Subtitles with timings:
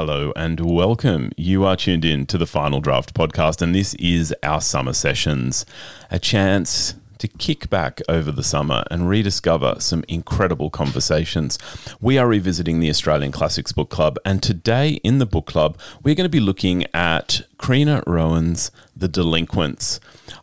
[0.00, 1.30] Hello and welcome.
[1.36, 5.66] You are tuned in to the Final Draft podcast, and this is our summer sessions.
[6.10, 11.58] A chance to kick back over the summer and rediscover some incredible conversations.
[12.00, 16.14] We are revisiting the Australian Classics Book Club, and today in the book club, we're
[16.14, 20.00] going to be looking at Criena Rohan's The Delinquents.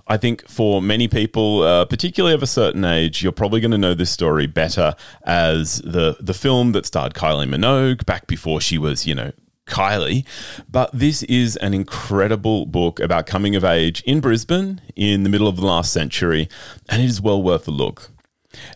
[0.07, 3.77] I think for many people, uh, particularly of a certain age, you're probably going to
[3.79, 4.93] know this story better
[5.23, 9.31] as the the film that starred Kylie Minogue back before she was, you know,
[9.67, 10.25] Kylie.
[10.69, 15.47] But this is an incredible book about coming of age in Brisbane in the middle
[15.47, 16.49] of the last century,
[16.89, 18.09] and it is well worth a look.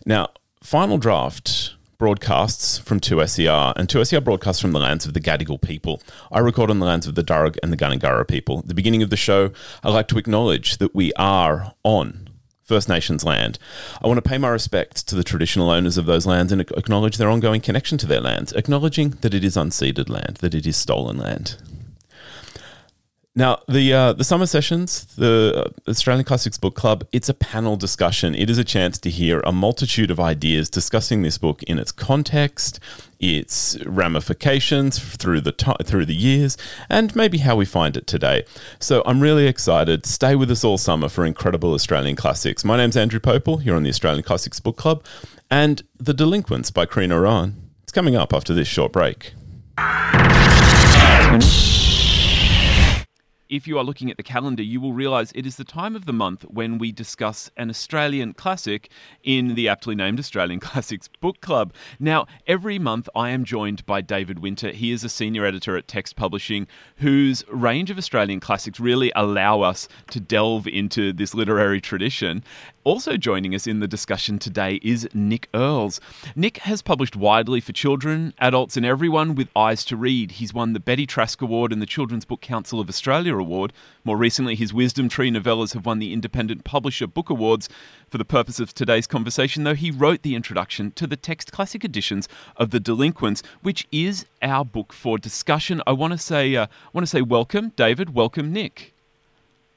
[0.06, 0.28] Now,
[0.62, 6.02] Final Draft broadcasts from 2SER, and 2SER broadcasts from the lands of the Gadigal people.
[6.32, 8.58] I record on the lands of the Darug and the Gundungurra people.
[8.58, 9.52] At the beginning of the show,
[9.84, 12.28] I like to acknowledge that we are on
[12.72, 13.58] First Nations land.
[14.02, 17.18] I want to pay my respects to the traditional owners of those lands and acknowledge
[17.18, 20.74] their ongoing connection to their lands, acknowledging that it is unceded land, that it is
[20.74, 21.56] stolen land.
[23.34, 28.34] Now, the uh, the summer sessions, the Australian Classics Book Club, it's a panel discussion.
[28.34, 31.92] It is a chance to hear a multitude of ideas discussing this book in its
[31.92, 32.78] context,
[33.20, 36.58] its ramifications through the t- through the years,
[36.90, 38.44] and maybe how we find it today.
[38.80, 40.04] So I'm really excited.
[40.04, 42.66] Stay with us all summer for incredible Australian classics.
[42.66, 43.64] My name's Andrew Pople.
[43.64, 45.02] You're on the Australian Classics Book Club,
[45.50, 47.70] and The Delinquents by Criena Rohan.
[47.82, 49.32] It's coming up after this short break.
[53.52, 56.06] If you are looking at the calendar, you will realize it is the time of
[56.06, 58.88] the month when we discuss an Australian classic
[59.24, 61.74] in the aptly named Australian Classics Book Club.
[62.00, 64.70] Now, every month I am joined by David Winter.
[64.70, 69.60] He is a senior editor at Text Publishing, whose range of Australian classics really allow
[69.60, 72.42] us to delve into this literary tradition.
[72.84, 76.00] Also joining us in the discussion today is Nick Earls.
[76.34, 80.32] Nick has published widely for children, adults, and everyone with eyes to read.
[80.32, 83.72] He's won the Betty Trask Award and the Children's Book Council of Australia Award.
[84.02, 87.68] More recently, his Wisdom Tree novellas have won the Independent Publisher Book Awards.
[88.10, 91.84] For the purpose of today's conversation, though, he wrote the introduction to the text classic
[91.84, 95.80] editions of The Delinquents, which is our book for discussion.
[95.86, 98.12] I want to say, uh, I want to say welcome, David.
[98.12, 98.92] Welcome, Nick.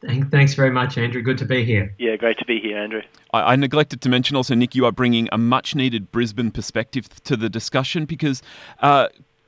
[0.06, 1.22] Thanks very much, Andrew.
[1.22, 1.94] Good to be here.
[1.98, 3.02] Yeah, great to be here, Andrew.
[3.34, 7.08] I, I, neglected to mention also, Nick, you are bringing a much needed Brisbane perspective
[7.24, 8.42] to the discussion because
[8.82, 9.08] uh,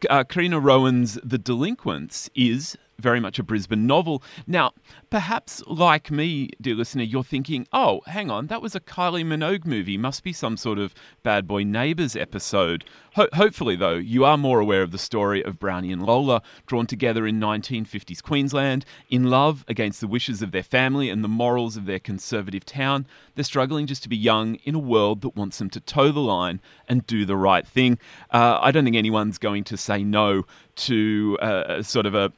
[0.09, 4.23] uh, Criena Rohan's The Delinquents is very much a Brisbane novel.
[4.45, 4.71] Now,
[5.09, 9.65] perhaps like me, dear listener, you're thinking, oh, hang on, that was a Kylie Minogue
[9.65, 9.97] movie.
[9.97, 12.85] Must be some sort of Bad Boy Neighbours episode.
[13.13, 16.87] Ho- hopefully, though, you are more aware of the story of Brownie and Lola, drawn
[16.87, 21.77] together in 1950s Queensland, in love against the wishes of their family and the morals
[21.77, 23.05] of their conservative town.
[23.35, 26.19] They're struggling just to be young in a world that wants them to toe the
[26.19, 27.99] line and do the right thing.
[28.31, 30.45] Uh, I don't think anyone's going to say no
[30.77, 32.31] to uh, sort of a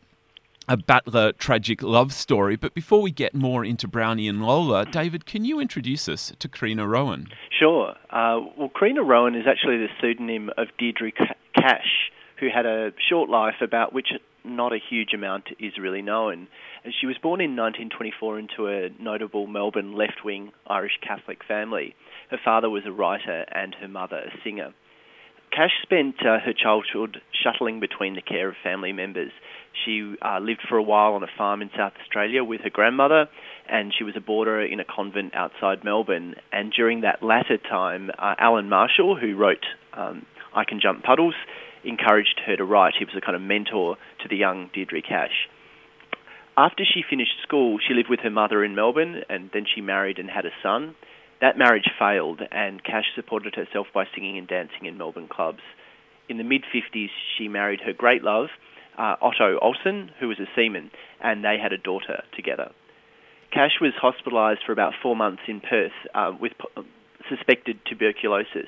[0.70, 2.56] a Butler tragic love story.
[2.56, 6.48] But before we get more into Brownie and Lola, David, can you introduce us to
[6.48, 7.28] Criena Rohan?
[7.60, 7.96] Sure.
[8.12, 11.12] Uh, well, Criena Rohan is actually the pseudonym of Deirdre
[11.58, 14.10] Cash, who had a short life about which
[14.46, 16.48] not a huge amount is really known.
[17.02, 21.96] She was born in 1924 into a notable Melbourne left wing Irish Catholic family.
[22.30, 24.74] Her father was a writer and her mother a singer.
[25.52, 29.32] Cash spent uh, her childhood shuttling between the care of family members.
[29.86, 33.28] She uh, lived for a while on a farm in South Australia with her grandmother,
[33.70, 36.36] and she was a boarder in a convent outside Melbourne.
[36.52, 41.36] And during that latter time, uh, Alan Marshall, who wrote um, I Can Jump Puddles,
[41.84, 42.94] encouraged her to write.
[42.98, 45.48] He was a kind of mentor to the young Deirdre Cash.
[46.58, 50.20] After she finished school, she lived with her mother in Melbourne, and then she married
[50.20, 50.96] and had a son.
[51.40, 55.62] That marriage failed, and Cash supported herself by singing and dancing in Melbourne clubs.
[56.28, 58.50] In the mid 50s, she married her great love,
[59.00, 62.72] uh, Otto Olsen, who was a seaman, and they had a daughter together.
[63.52, 66.52] Cash was hospitalised for about four months in Perth uh, with
[67.28, 68.68] suspected tuberculosis,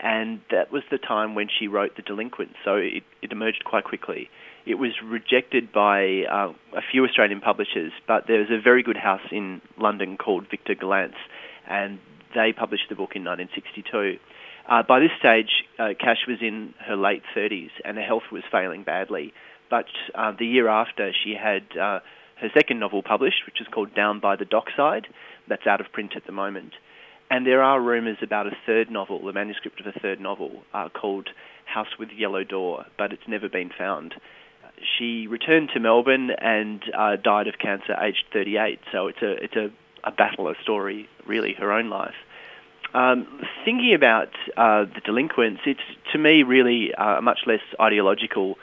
[0.00, 3.84] and that was the time when she wrote The Delinquent, so it, it emerged quite
[3.84, 4.28] quickly.
[4.66, 8.98] It was rejected by uh, a few Australian publishers, but there was a very good
[8.98, 11.14] house in London called Victor Gollancz,
[11.66, 11.98] and
[12.34, 14.18] they published the book in 1962.
[14.68, 18.42] Uh, by this stage, uh, Cash was in her late 30s and her health was
[18.52, 19.32] failing badly.
[19.70, 22.00] But uh, the year after, she had uh,
[22.40, 25.06] her second novel published, which is called Down by the Dockside.
[25.48, 26.72] That's out of print at the moment.
[27.30, 30.88] And there are rumours about a third novel, the manuscript of a third novel, uh,
[30.88, 31.28] called
[31.66, 34.14] House with Yellow Door, but it's never been found.
[34.98, 38.78] She returned to Melbourne and uh, died of cancer aged 38.
[38.92, 39.70] So it's a it's a,
[40.04, 42.14] a battler story, really, her own life.
[42.94, 45.80] Um, thinking about uh, the delinquents, it's
[46.12, 48.56] to me really uh, a much less ideological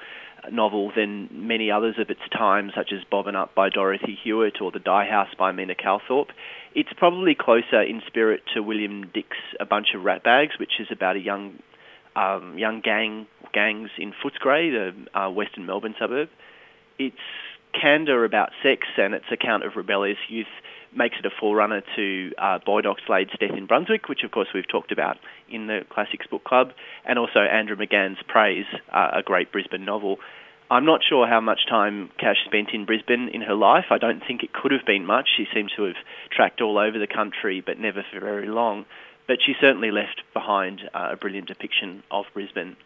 [0.52, 4.72] novel than many others of its time, such as Bobbin' Up by Dorothy Hewett or
[4.72, 6.30] The Dye House by Mena Calthorpe.
[6.74, 11.16] It's probably closer in spirit to William Dick's A Bunch of Ratbags, which is about
[11.16, 11.60] a young
[12.16, 16.30] um, young gang gangs in Footscray, the uh, western Melbourne suburb.
[16.98, 17.18] Its
[17.80, 20.48] candour about sex and its account of rebellious youth
[20.96, 24.68] makes it a forerunner to uh, Boyd Oxlade's Death in Brunswick, which of course we've
[24.68, 25.18] talked about
[25.50, 26.70] in the Classics Book Club,
[27.06, 30.18] and also Andrew McGahan's Praise, uh, a great Brisbane novel.
[30.70, 33.86] I'm not sure how much time Cash spent in Brisbane in her life.
[33.92, 35.28] I don't think it could have been much.
[35.38, 35.96] She seems to have
[36.32, 38.86] tracked all over the country, but never for very long.
[39.28, 42.78] But she certainly left behind uh, a brilliant depiction of Brisbane.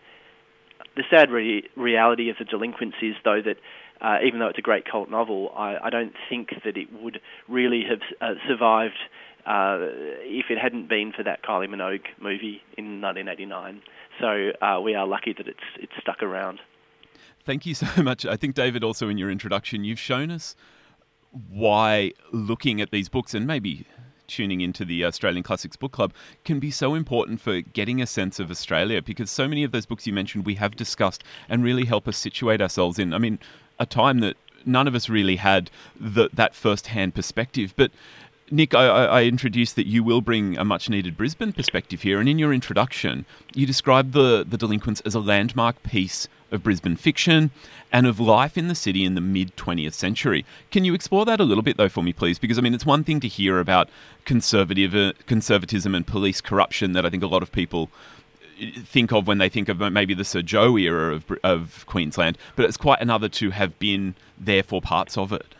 [0.97, 3.57] The sad re- reality of the delinquents is, though, that
[4.01, 7.21] uh, even though it's a great cult novel, I, I don't think that it would
[7.47, 8.99] really have uh, survived
[9.45, 9.77] uh,
[10.23, 13.81] if it hadn't been for that Kylie Minogue movie in 1989.
[14.19, 16.59] So uh, we are lucky that it's it's stuck around.
[17.49, 18.27] Thank you so much.
[18.27, 20.55] I think David, also in your introduction, you've shown us
[21.49, 23.87] why looking at these books and maybe
[24.27, 26.13] tuning into the Australian Classics Book Club
[26.45, 29.87] can be so important for getting a sense of Australia because so many of those
[29.87, 33.15] books you mentioned we have discussed and really help us situate ourselves in.
[33.15, 33.39] I mean,
[33.79, 37.73] a time that none of us really had the, that first-hand perspective.
[37.75, 37.89] But
[38.51, 42.29] Nick, I, I, introduced that you will bring a much needed Brisbane perspective here, and
[42.29, 43.25] in your introduction,
[43.55, 47.51] you described the, the delinquents as a landmark piece of Brisbane fiction
[47.91, 50.45] and of life in the city in the mid 20th century.
[50.71, 52.39] Can you explore that a little bit, though, for me, please?
[52.39, 53.89] Because, I mean, it's one thing to hear about
[54.25, 57.89] conservative, uh, conservatism and police corruption that I think a lot of people
[58.59, 62.65] think of when they think of maybe the Sir Joh era of, of Queensland, but
[62.65, 65.55] it's quite another to have been there for parts of it.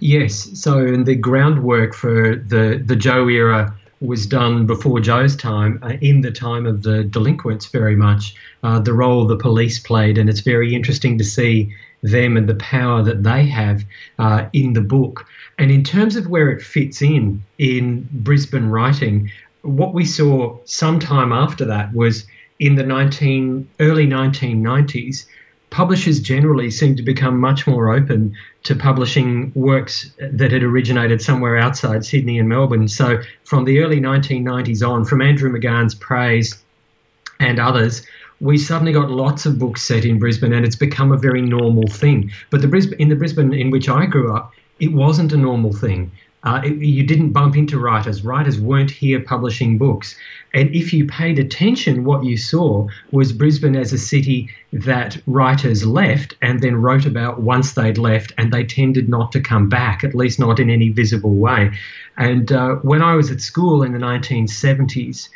[0.00, 5.94] Yes, so the groundwork for the the Joh era was done before Joh's time, uh,
[6.00, 8.34] in the time of the delinquents, very much.
[8.62, 12.54] Uh, the role the police played, and it's very interesting to see them and the
[12.56, 13.84] power that they have
[14.18, 15.26] uh, in the book.
[15.58, 19.30] And in terms of where it fits in in Brisbane writing,
[19.62, 22.24] what we saw sometime after that was
[22.60, 25.26] in the 19 early 1990s
[25.70, 28.34] publishers generally seem to become much more open
[28.64, 32.88] to publishing works that had originated somewhere outside Sydney and Melbourne.
[32.88, 36.62] So from the early 1990s on, from Andrew McGahan's Praise
[37.40, 38.04] and others,
[38.40, 41.88] we suddenly got lots of books set in Brisbane, and it's become a very normal
[41.88, 42.30] thing.
[42.50, 45.72] But the Brisbane, in the Brisbane in which I grew up, it wasn't a normal
[45.72, 46.10] thing.
[46.44, 48.24] Uh, you didn't bump into writers.
[48.24, 50.16] Writers weren't here publishing books.
[50.54, 55.84] And if you paid attention, what you saw was Brisbane as a city that writers
[55.84, 60.04] left and then wrote about once they'd left, and they tended not to come back,
[60.04, 61.72] at least not in any visible way.
[62.16, 65.28] And uh, when I was at school in the 1970s,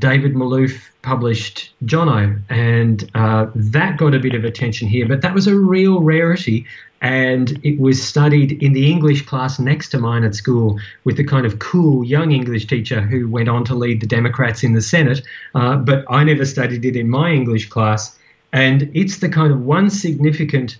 [0.00, 5.34] David Malouf published Johnno, and uh, that got a bit of attention here, but that
[5.34, 6.66] was a real rarity.
[7.00, 11.24] And it was studied in the English class next to mine at school with the
[11.24, 14.82] kind of cool young English teacher who went on to lead the Democrats in the
[14.82, 15.22] Senate.
[15.54, 18.18] Uh, but I never studied it in my English class.
[18.52, 20.78] And it's the kind of one significant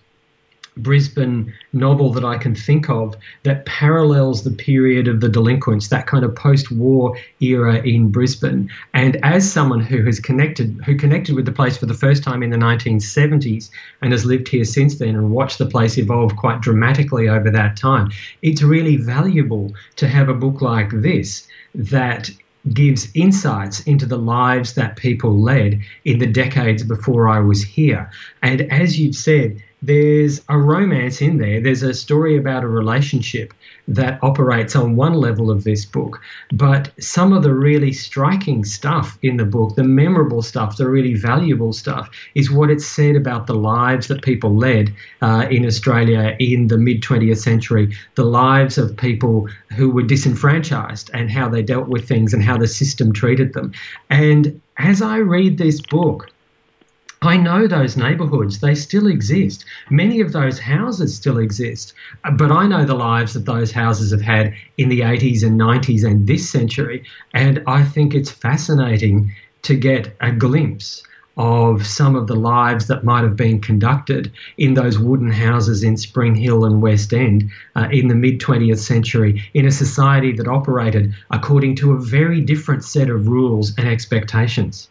[0.77, 6.07] Brisbane novel that I can think of that parallels the period of the delinquents, that
[6.07, 8.71] kind of post-war era in Brisbane.
[8.95, 12.43] And as someone who has connected, who connected with the place for the first time
[12.43, 13.71] in the 1970s
[14.03, 17.77] and has lived here since then and watched the place evolve quite dramatically over that
[17.77, 18.11] time,
[18.43, 22.31] it's really valuable to have a book like this that
[22.75, 28.11] gives insights into the lives that people led in the decades before I was here.
[28.43, 31.61] And as you've said, there's a romance in there.
[31.61, 33.55] There's a story about a relationship
[33.89, 36.21] that operates on one level of this book.
[36.53, 41.15] But some of the really striking stuff in the book, the memorable stuff, the really
[41.15, 46.37] valuable stuff, is what it said about the lives that people led uh, in Australia
[46.39, 51.63] in the mid 20th century, the lives of people who were disenfranchised and how they
[51.63, 53.73] dealt with things and how the system treated them.
[54.11, 56.30] And as I read this book,
[57.23, 59.67] I know those neighbourhoods, they still exist.
[59.91, 61.93] Many of those houses still exist.
[62.33, 66.03] But I know the lives that those houses have had in the 80s and 90s
[66.03, 67.05] and this century.
[67.35, 71.03] And I think it's fascinating to get a glimpse
[71.37, 75.99] of some of the lives that might have been conducted in those wooden houses in
[75.99, 80.49] Spring Hill and West End uh, in the mid 20th century in a society that
[80.49, 84.89] operated according to a very different set of rules and expectations.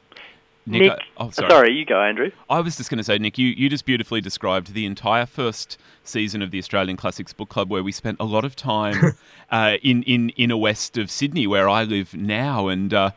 [0.69, 1.49] Nick, Nick oh, sorry.
[1.49, 1.73] sorry.
[1.73, 2.31] you go, Andrew.
[2.49, 5.77] I was just going to say, Nick, you, you just beautifully described the entire first
[6.03, 9.17] season of the Australian Classics Book Club, where we spent a lot of time
[9.51, 12.93] uh, in in inner west of Sydney, where I live now, and.
[12.93, 13.11] Uh,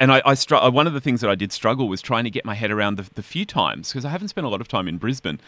[0.00, 2.22] and I, I str- uh, one of the things that I did struggle was trying
[2.22, 4.60] to get my head around the, the few times because I haven't spent a lot
[4.60, 5.40] of time in Brisbane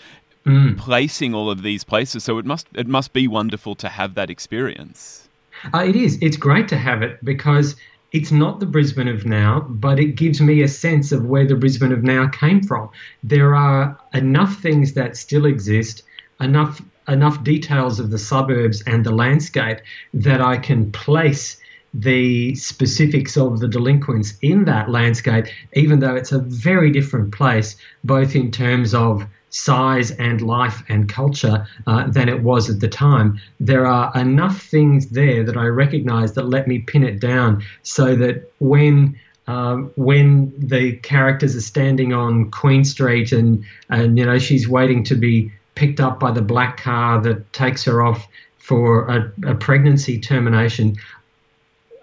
[0.44, 0.76] mm.
[0.76, 2.24] placing all of these places.
[2.24, 5.28] So it must it must be wonderful to have that experience.
[5.74, 6.18] Uh, it is.
[6.20, 7.76] It's great to have it because
[8.12, 11.54] it's not the Brisbane of now, but it gives me a sense of where the
[11.54, 12.90] Brisbane of now came from.
[13.22, 16.02] There are enough things that still exist,
[16.40, 19.78] enough enough details of the suburbs and the landscape
[20.14, 21.60] that I can place
[21.92, 27.76] the specifics of the delinquents in that landscape, even though it's a very different place,
[28.04, 32.88] both in terms of size and life and culture uh, than it was at the
[32.88, 33.38] time.
[33.58, 38.16] There are enough things there that I recognize that let me pin it down so
[38.16, 44.38] that when um, when the characters are standing on Queen Street and and you know
[44.38, 48.28] she's waiting to be picked up by the black car that takes her off
[48.58, 50.94] for a, a pregnancy termination,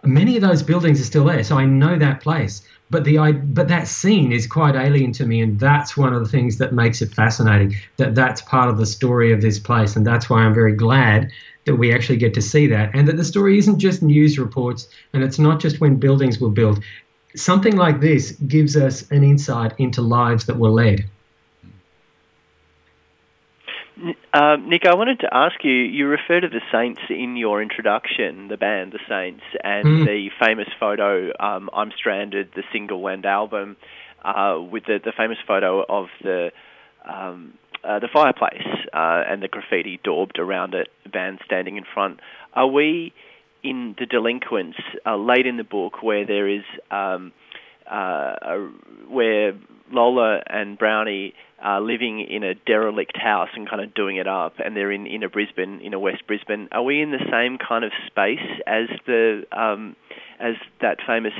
[0.08, 2.62] many of those buildings are still there, so I know that place.
[2.90, 6.30] But the but that scene is quite alien to me, and that's one of the
[6.30, 7.76] things that makes it fascinating.
[7.98, 11.32] That that's part of the story of this place, and that's why I'm very glad
[11.66, 14.88] that we actually get to see that, and that the story isn't just news reports,
[15.12, 16.80] and it's not just when buildings were built.
[17.36, 21.06] Something like this gives us an insight into lives that were led.
[24.34, 25.72] Uh, Nick, I wanted to ask you.
[25.72, 30.06] You refer to the Saints in your introduction, the band, the Saints, and mm.
[30.06, 33.76] the famous photo um, "I'm Stranded," the single and album,
[34.24, 36.52] uh, with the, the famous photo of the
[37.10, 42.20] um, uh, the fireplace uh, and the graffiti daubed around it, band standing in front.
[42.54, 43.14] Are we
[43.64, 47.32] in the Delinquents uh, late in the book where there is um,
[47.90, 48.36] uh,
[49.10, 49.54] where
[49.92, 51.34] Lola and Brownie
[51.64, 55.24] uh, living in a derelict house and kind of doing it up, and they're in
[55.24, 56.68] a Brisbane, in a West Brisbane.
[56.72, 59.96] Are we in the same kind of space as the um,
[60.40, 61.34] as that famous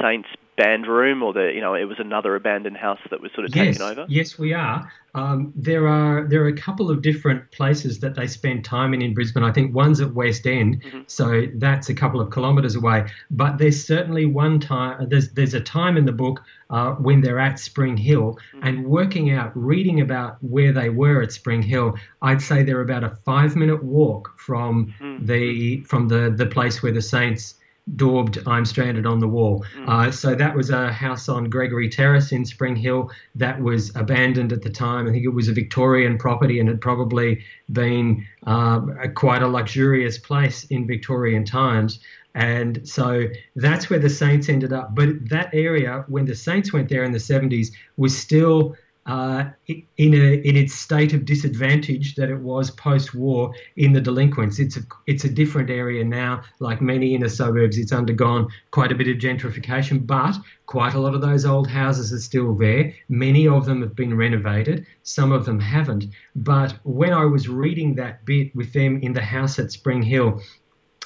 [0.00, 0.28] Saints
[0.62, 3.54] band room, or the you know it was another abandoned house that was sort of
[3.54, 4.06] yes, taken over?
[4.08, 4.90] Yes, we are.
[5.14, 9.02] Um, there are there are a couple of different places that they spend time in
[9.02, 9.42] in Brisbane.
[9.42, 11.00] I think one's at West End, mm-hmm.
[11.06, 13.06] so that's a couple of kilometres away.
[13.30, 15.08] But there's certainly one time.
[15.08, 18.66] There's there's a time in the book uh, when they're at Spring Hill mm-hmm.
[18.66, 21.94] and working out, reading about where they were at Spring Hill.
[22.22, 25.26] I'd say they're about a five minute walk from mm-hmm.
[25.26, 27.56] the from the the place where the Saints
[27.96, 29.64] daubed I'm Stranded on the Wall.
[29.76, 29.88] Mm.
[29.88, 34.52] Uh, so that was a house on Gregory Terrace in Spring Hill that was abandoned
[34.52, 35.08] at the time.
[35.08, 39.48] I think it was a Victorian property and had probably been uh, a, quite a
[39.48, 41.98] luxurious place in Victorian times.
[42.34, 43.24] And so
[43.56, 44.94] that's where the Saints ended up.
[44.94, 50.14] But that area, when the Saints went there in the 70s, was still uh, in
[50.14, 54.60] a in its state of disadvantage that it was post-war in the delinquents.
[54.60, 56.42] It's a it's a different area now.
[56.60, 61.14] Like many inner suburbs, it's undergone quite a bit of gentrification, but quite a lot
[61.14, 62.94] of those old houses are still there.
[63.08, 64.86] Many of them have been renovated.
[65.02, 66.06] Some of them haven't.
[66.36, 70.40] But when I was reading that bit with them in the house at Spring Hill,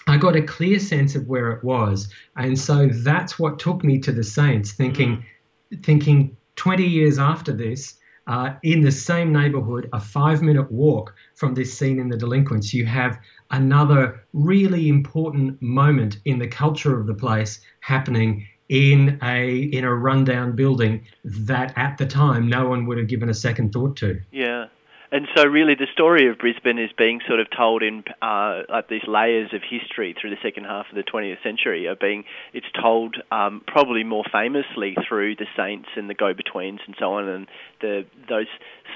[0.07, 3.99] I got a clear sense of where it was, and so that's what took me
[4.01, 5.25] to the Saints, thinking,
[5.73, 5.83] mm.
[5.83, 11.55] thinking 20 years after this, uh, in the same neighborhood, a five minute walk from
[11.55, 13.19] this scene in The Delinquents, you have
[13.51, 19.95] another really important moment in the culture of the place happening in a in a
[19.95, 24.21] rundown building that at the time no one would have given a second thought to.
[24.33, 24.67] Yeah.
[25.13, 28.89] And so, really, the story of Brisbane is being sort of told in uh, like
[28.89, 31.87] these layers of history through the second half of the 20th century.
[31.87, 36.97] Are being it's told um, probably more famously through the Saints and the Go-Betweens and
[36.99, 37.47] so on, and
[37.81, 38.49] the those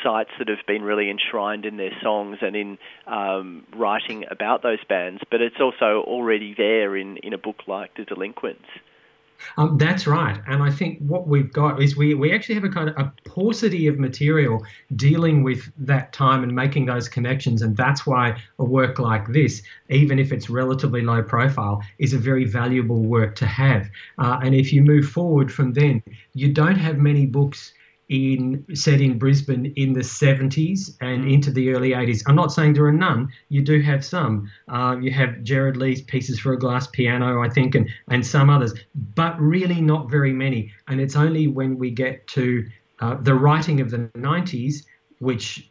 [0.02, 4.82] sites that have been really enshrined in their songs and in um, writing about those
[4.88, 5.22] bands.
[5.30, 8.66] But it's also already there in in a book like The Delinquents.
[9.56, 10.40] Um, that's right.
[10.46, 13.12] And I think what we've got is we, we actually have a kind of a
[13.24, 14.64] paucity of material
[14.96, 17.62] dealing with that time and making those connections.
[17.62, 22.18] And that's why a work like this, even if it's relatively low profile, is a
[22.18, 23.88] very valuable work to have.
[24.18, 26.02] Uh, and if you move forward from then,
[26.34, 27.72] you don't have many books
[28.10, 31.32] in set in Brisbane in the 70s and mm.
[31.32, 32.22] into the early 80s.
[32.26, 33.28] I'm not saying there are none.
[33.48, 34.50] You do have some.
[34.68, 38.50] Uh, you have Gerard Lee's Pieces for a Glass Piano, I think, and, and some
[38.50, 38.74] others,
[39.14, 40.72] but really not very many.
[40.88, 44.84] And it's only when we get to uh, the writing of the 90s,
[45.20, 45.70] which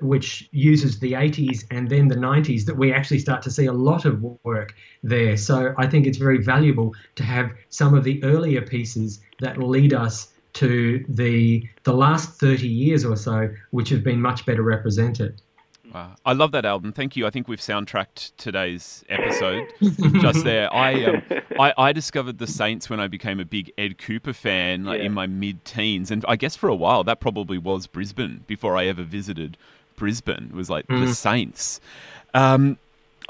[0.00, 3.72] which uses the 80s and then the 90s that we actually start to see a
[3.72, 5.36] lot of work there.
[5.36, 9.94] So I think it's very valuable to have some of the earlier pieces that lead
[9.94, 15.40] us to the the last 30 years or so, which have been much better represented.
[15.92, 16.14] Wow.
[16.24, 16.92] I love that album.
[16.92, 17.26] Thank you.
[17.26, 19.66] I think we've soundtracked today's episode
[20.20, 20.72] just there.
[20.72, 21.22] I, um,
[21.58, 25.06] I, I discovered the Saints when I became a big Ed Kuepper fan like, Yeah.
[25.06, 28.86] in my mid-teens, and I guess for a while that probably was Brisbane before I
[28.86, 29.56] ever visited
[29.96, 30.50] Brisbane.
[30.52, 31.80] It was like the Saints.
[32.34, 32.78] Um,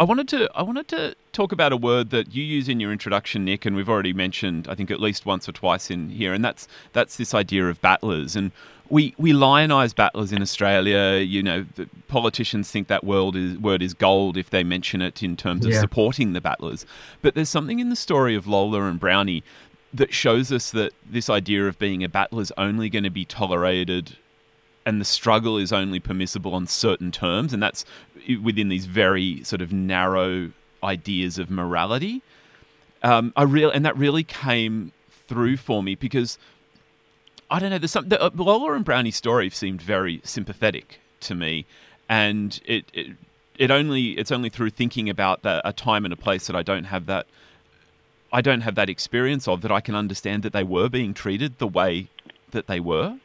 [0.00, 2.90] I wanted to I wanted to talk about a word that you use in your
[2.90, 6.32] introduction, Nick, and we've already mentioned I think at least once or twice in here,
[6.32, 8.34] and that's that's this idea of battlers.
[8.34, 8.50] And
[8.88, 11.18] we we lionize battlers in Australia.
[11.20, 15.22] You know, the politicians think that word is word is gold if they mention it
[15.22, 15.80] in terms of Yeah.
[15.80, 16.86] supporting the battlers.
[17.20, 19.44] But there's something in the story of Lola and Brownie
[19.92, 23.26] that shows us that this idea of being a battler is only going to be
[23.26, 24.16] tolerated
[24.86, 27.84] and the struggle is only permissible on certain terms, and that's
[28.42, 32.22] within these very sort of narrow ideas of morality.
[33.02, 36.38] Um, I real and that really came through for me because
[37.50, 37.78] I don't know.
[37.78, 41.66] There's some the, uh, Lola and Brownie's story seemed very sympathetic to me,
[42.08, 43.16] and it, it
[43.58, 46.84] it only it's only through thinking about a time and a place that I don't
[46.84, 47.26] have that
[48.32, 51.58] I don't have that experience of that I can understand that they were being treated
[51.58, 52.08] the way
[52.52, 53.18] that they were.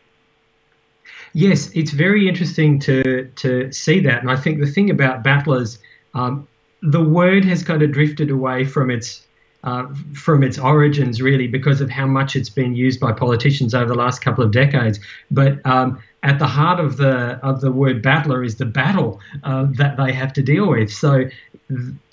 [1.36, 5.80] Yes, it's very interesting to to see that, and I think the thing about battlers,
[6.14, 6.48] um,
[6.82, 9.28] the word has kind of drifted away from its
[9.66, 13.88] uh, from its origins, really, because of how much it's been used by politicians over
[13.88, 14.98] the last couple of decades.
[15.30, 19.68] But um, at the heart of the of the word battler is the battle uh,
[19.72, 20.90] that they have to deal with.
[20.90, 21.26] So,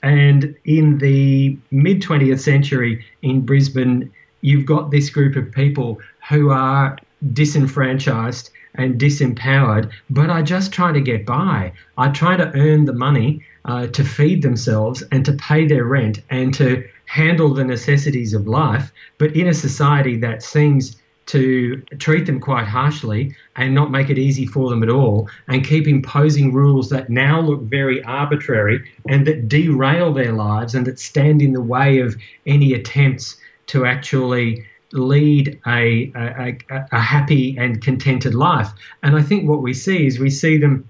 [0.02, 6.50] and in the mid 20th century in Brisbane, you've got this group of people who
[6.50, 6.98] are
[7.32, 11.72] disenfranchised and disempowered, but are just trying to get by.
[11.98, 16.20] Are trying to earn the money uh, to feed themselves and to pay their rent
[16.30, 22.26] and to handle the necessities of life, but in a society that seems to treat
[22.26, 26.52] them quite harshly and not make it easy for them at all, and keep imposing
[26.52, 31.52] rules that now look very arbitrary and that derail their lives and that stand in
[31.52, 33.36] the way of any attempts
[33.66, 36.58] to actually lead a, a,
[36.92, 38.70] a, happy and contented life.
[39.02, 40.88] And I think what we see is we see them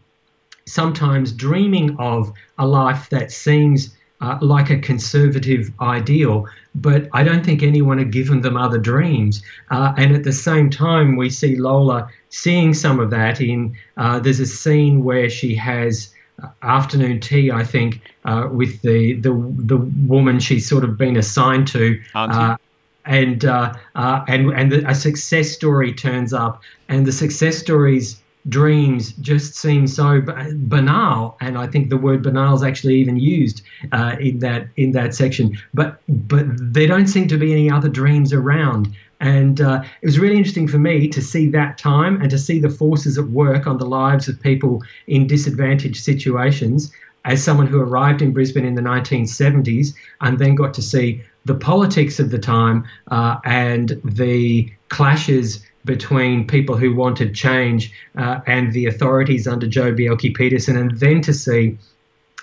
[0.67, 7.45] sometimes dreaming of a life that seems uh, like a conservative ideal, but I don't
[7.45, 9.43] think anyone had given them other dreams.
[9.71, 14.21] Uh, and at the same time, we see Lola seeing some of that in uh,
[14.21, 19.33] there's a scene where she has uh, afternoon tea, I think, uh, with the, the
[19.33, 22.01] the woman she's sort of been assigned to.
[22.15, 22.63] Auntie.
[23.05, 28.23] And uh, uh, and and the, a success story turns up, and the success story's
[28.49, 31.37] dreams just seem so ba- banal.
[31.41, 33.63] And I think the word banal is actually even used
[33.93, 35.57] uh, in that in that section.
[35.75, 38.95] But but there don't seem to be any other dreams around.
[39.21, 42.59] And uh, it was really interesting for me to see that time and to see
[42.59, 46.93] the forces at work on the lives of people in disadvantaged situations.
[47.25, 51.55] As someone who arrived in Brisbane in the 1970s and then got to see the
[51.55, 58.73] politics of the time uh, and the clashes between people who wanted change uh, and
[58.73, 61.77] the authorities under Joh Bjelke-Petersen, and then to see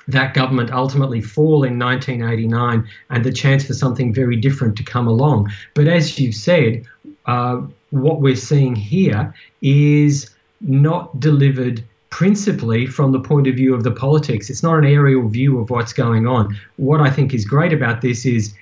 [0.07, 5.07] that government ultimately fall in 1989 and the chance for something very different to come
[5.07, 5.51] along.
[5.75, 6.85] But as you've said,
[7.27, 10.31] uh, what we're seeing here is
[10.61, 14.49] not delivered principally from the point of view of the politics.
[14.49, 16.57] It's not an aerial view of what's going on.
[16.77, 18.55] What I think is great about this is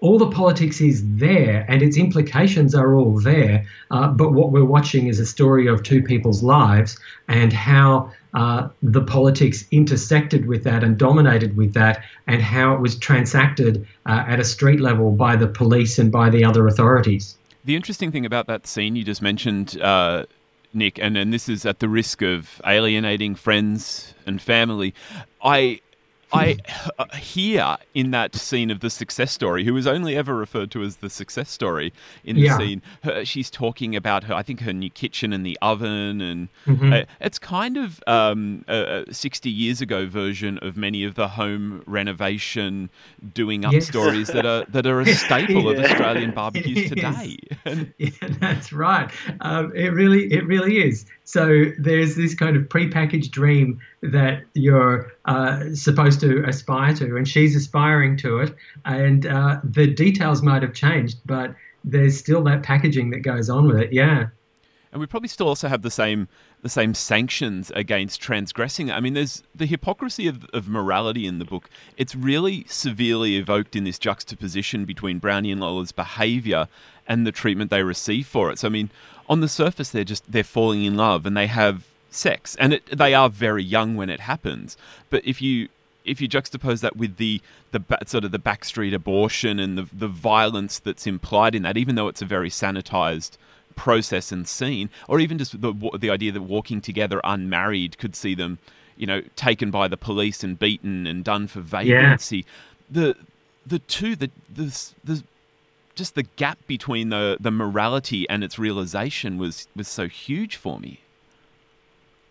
[0.00, 3.66] all the politics is there and its implications are all there.
[3.90, 8.68] Uh, but what we're watching is a story of two people's lives and how uh,
[8.82, 14.24] the politics intersected with that and dominated with that, and how it was transacted uh,
[14.26, 17.36] at a street level by the police and by the other authorities.
[17.64, 20.26] The interesting thing about that scene you just mentioned, uh,
[20.72, 24.94] Nick, and, and this is at the risk of alienating friends and family,
[25.42, 25.80] I.
[26.32, 26.56] I
[26.98, 30.82] uh, hear in that scene of the success story, who is only ever referred to
[30.82, 31.92] as the success story
[32.24, 32.56] in the Yeah.
[32.58, 36.48] scene, her, she's talking about her, I think her new kitchen and the oven, and
[36.66, 37.02] Mhm.
[37.02, 41.28] uh, it's kind of um, a a 60 years ago version of many of the
[41.28, 42.90] home renovation
[43.34, 43.86] doing up Yes.
[43.86, 47.36] stories that are that are a staple of Australian barbecues today.
[47.64, 49.10] And Yeah, that's right.
[49.40, 51.06] Um, it really, it really is.
[51.30, 57.28] So there's this kind of prepackaged dream that you're uh, supposed to aspire to, and
[57.28, 58.54] she's aspiring to it.
[58.84, 63.68] And uh, the details might have changed, but there's still that packaging that goes on
[63.68, 63.92] with it.
[63.92, 64.26] Yeah.
[64.90, 66.26] And we probably still also have the same
[66.62, 68.90] the same sanctions against transgressing.
[68.90, 71.70] I mean, there's the hypocrisy of, of morality in the book.
[71.96, 76.66] It's really severely evoked in this juxtaposition between Brownie and Lola's behaviour
[77.06, 78.58] and the treatment they receive for it.
[78.58, 78.90] So, I mean,
[79.30, 82.84] on the surface, they're just they're falling in love and they have sex, and it,
[82.86, 84.76] they are very young when it happens.
[85.08, 85.68] But if you
[86.04, 87.40] if you juxtapose that with the
[87.70, 91.94] the sort of the backstreet abortion and the the violence that's implied in that, even
[91.94, 93.38] though it's a very sanitized
[93.76, 98.34] process and scene, or even just the the idea that walking together unmarried could see
[98.34, 98.58] them,
[98.96, 102.38] you know, taken by the police and beaten and done for vagrancy.
[102.38, 102.42] Yeah.
[102.90, 103.16] The
[103.64, 105.22] the two the the the
[106.00, 110.80] just the gap between the the morality and its realization was was so huge for
[110.80, 111.00] me.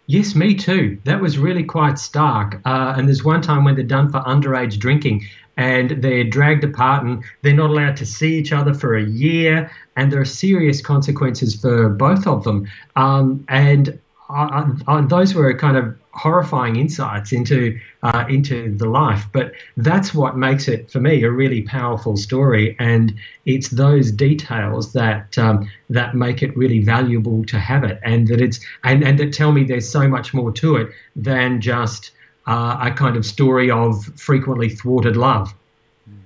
[0.08, 1.00] Yes, me too.
[1.04, 2.60] That was really quite stark.
[2.66, 5.24] Uh, and there's one time when they're done for underage drinking
[5.56, 9.70] and they're dragged apart and they're not allowed to see each other for a year.
[9.96, 12.68] And there are serious consequences for both of them.
[12.96, 14.00] Um, and
[14.32, 19.26] I, I, those were kind of horrifying insights into uh, into the life.
[19.32, 23.14] But that's what makes it for me a really powerful story, and
[23.46, 28.42] it's those details that um, that make it really valuable to have it, and that
[28.42, 32.12] it's and and that tell me there's so much more to it than just
[32.48, 35.54] uh, a kind of story of frequently thwarted love.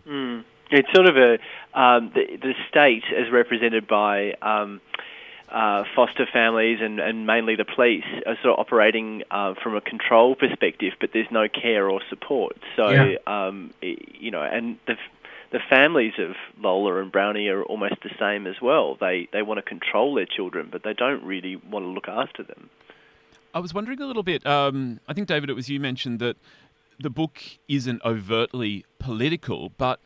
[0.08, 0.44] Mm.
[0.72, 1.34] It's sort of a
[1.80, 4.34] um, the the state as represented by.
[4.42, 4.82] Um,
[5.54, 9.82] uh, foster families and, and mainly the police are sort of operating uh, from a
[9.82, 12.58] control perspective, but there's no care or support.
[12.76, 13.16] So, yeah.
[13.28, 14.96] um, you know, and the
[15.52, 18.98] the families of Lola and Brownie are almost the same as well.
[19.00, 22.42] They they want to control their children, but they don't really want to look after
[22.42, 22.72] them.
[23.54, 24.46] I was wondering a little bit.
[24.48, 26.38] Um, I think David, it was you mentioned that
[27.00, 30.00] the book isn't overtly political, but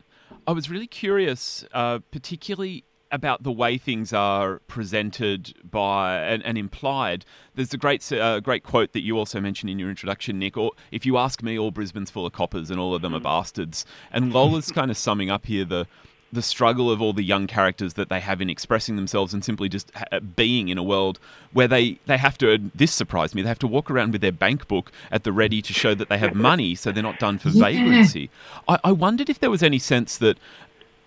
[0.46, 6.58] I was really curious, uh, particularly about the way things are presented by and, and
[6.58, 7.24] implied.
[7.54, 10.56] There's a great uh, great quote that you also mentioned in your introduction, Nick.
[10.56, 13.20] Or if you ask me, all Brisbane's full of coppers and all of them are
[13.20, 13.24] mm.
[13.24, 13.84] bastards.
[14.12, 15.86] And Lola's kind of summing up here the
[16.30, 19.68] the struggle of all the young characters that they have in expressing themselves and simply
[19.68, 21.18] just ha- being in a world
[21.52, 24.32] where they, they have to this surprised me they have to walk around with their
[24.32, 27.38] bank book at the ready to show that they have money so they're not done
[27.38, 27.64] for yeah.
[27.64, 28.30] vagrancy
[28.68, 30.38] I, I wondered if there was any sense that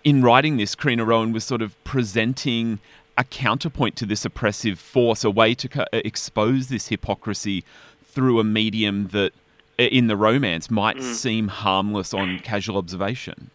[0.04, 2.80] in writing this, Criena Rohan was sort of presenting
[3.18, 7.64] a counterpoint to this oppressive force, a way to expose this hypocrisy
[8.04, 9.32] through a medium that,
[9.78, 11.14] in the romance, might mm.
[11.14, 13.50] seem harmless on casual observation.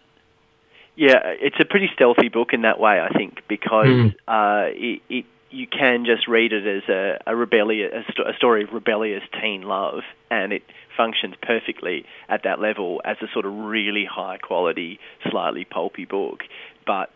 [0.96, 4.16] Yeah, it's a pretty stealthy book in that way, I think, because mm.
[4.28, 8.74] uh, it, it, you can just read it as a, a rebellious, a, story of
[8.74, 10.64] rebellious teen love, and it
[10.98, 16.42] functions perfectly at that level as a sort of really high quality, slightly pulpy book.
[16.86, 17.12] But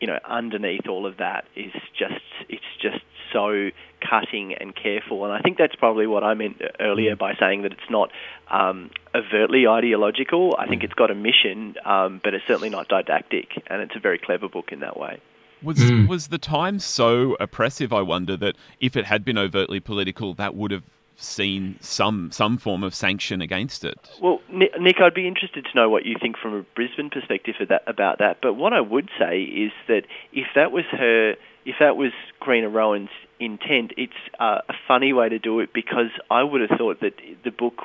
[0.00, 5.32] you know, underneath all of that is just it's just so cutting and careful, and
[5.32, 8.10] I think that's probably what I meant earlier by saying that it's not
[8.50, 10.56] um, overtly ideological.
[10.58, 14.00] I think it's got a mission, um, but it's certainly not didactic, and it's a
[14.00, 15.20] very clever book in that way.
[15.62, 16.06] Was mm.
[16.06, 17.92] was the time so oppressive?
[17.92, 20.84] I wonder that if it had been overtly political, that would have
[21.16, 23.98] seen some some form of sanction against it.
[24.20, 27.54] Well, Nick, I'd be interested to know what you think from a Brisbane perspective
[27.86, 28.38] about that.
[28.42, 32.68] But what I would say is that if that was her, if that was Criena
[32.68, 37.00] Rohan's intent, it's uh, a funny way to do it because I would have thought
[37.00, 37.82] that the book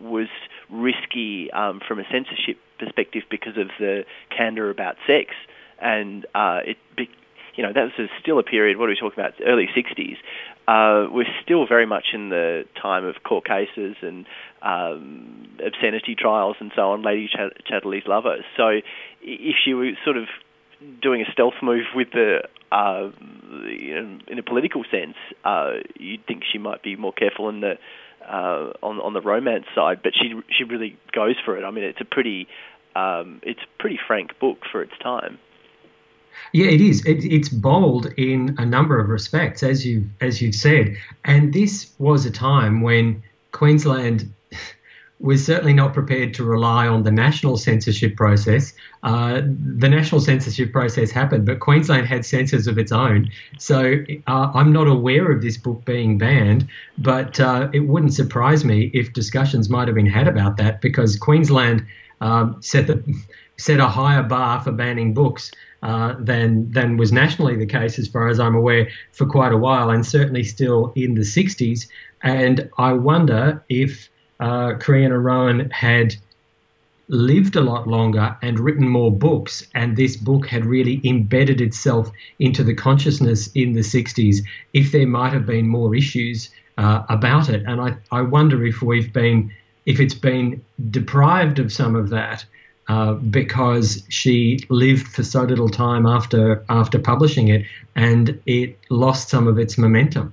[0.00, 0.28] was
[0.70, 4.04] risky um, from a censorship perspective because of the
[4.36, 5.34] candor about sex,
[5.78, 6.76] and uh, it.
[6.96, 7.08] Be,
[7.56, 10.18] you know, that was still a period, what are we talking about, early 60s,
[10.68, 14.26] uh, we're still very much in the time of court cases and
[14.62, 18.38] um, obscenity trials and so on, Lady Ch- Chatterley's lover.
[18.56, 18.80] So
[19.22, 20.24] if she were sort of
[21.00, 22.40] doing a stealth move with the
[22.72, 27.78] uh, in a political sense, uh, you'd think she might be more careful in the
[28.28, 31.64] uh, on on the romance side, but she she really goes for it.
[31.64, 32.48] I mean, it's a pretty
[32.96, 35.38] um, it's a pretty frank book for its time.
[36.52, 37.04] Yeah, it is.
[37.04, 40.96] It, it's bold in a number of respects, as you as you've said.
[41.24, 43.22] And this was a time when
[43.52, 44.32] Queensland
[45.20, 48.74] was certainly not prepared to rely on the national censorship process.
[49.02, 49.40] Uh,
[49.78, 53.30] the national censorship process happened, but Queensland had censors of its own.
[53.58, 53.96] So
[54.26, 56.68] uh, I'm not aware of this book being banned,
[56.98, 61.16] but uh, it wouldn't surprise me if discussions might have been had about that because
[61.16, 61.86] Queensland
[62.20, 63.02] um, set the
[63.58, 65.50] set a higher bar for banning books
[65.82, 69.56] uh, than than was nationally the case, as far as I'm aware, for quite a
[69.56, 71.88] while, and certainly still in the 60s.
[72.22, 74.08] And I wonder if
[74.40, 76.16] uh, Criena Rohan had
[77.08, 82.10] lived a lot longer and written more books, and this book had really embedded itself
[82.38, 84.38] into the consciousness in the 60s,
[84.72, 87.62] if there might have been more issues uh, about it.
[87.66, 89.52] And I, I wonder if we've been,
[89.86, 92.44] if it's been deprived of some of that
[92.88, 99.28] uh, because she lived for so little time after after publishing it, and it lost
[99.28, 100.32] some of its momentum.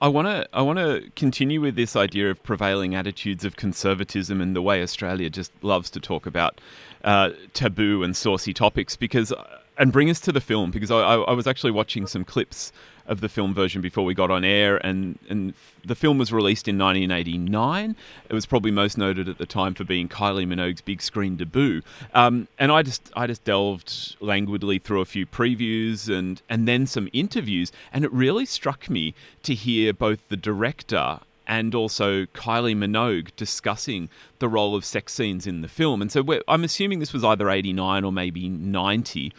[0.00, 4.40] I want to I want to continue with this idea of prevailing attitudes of conservatism
[4.40, 6.60] and the way Australia just loves to talk about
[7.04, 9.32] uh, taboo and saucy topics because
[9.78, 12.72] and bring us to the film because I, I, was actually watching some clips
[13.06, 16.68] of the film version before we got on air, and, and the film was released
[16.68, 17.96] in 1989.
[18.28, 21.82] It was probably most noted at the time for being Kylie Minogue's big screen debut.
[22.14, 26.86] Um, and I just I just delved languidly through a few previews and and then
[26.86, 32.76] some interviews, and it really struck me to hear both the director and also Kylie
[32.76, 36.00] Minogue discussing the role of sex scenes in the film.
[36.00, 39.32] And so I'm assuming this was either 89 or maybe 90.